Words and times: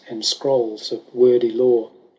c 0.07 0.07
And 0.09 0.25
scrolls 0.25 0.91
of 0.91 1.13
wordy 1.13 1.51
lore. 1.51 1.89
^) 1.91 1.91
XXI. 1.91 1.95